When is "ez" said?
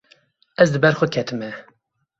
0.63-0.69